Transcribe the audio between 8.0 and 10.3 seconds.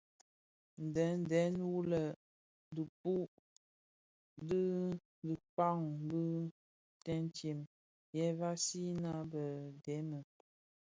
ye vansina a dhemi,